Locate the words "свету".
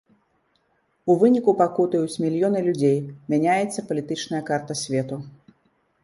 4.83-5.21